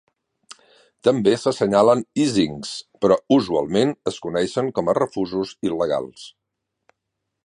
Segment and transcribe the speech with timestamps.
[1.07, 2.71] També s'assenyalen "icings",
[3.05, 6.25] però usualment es coneixen com a refusos il·legals.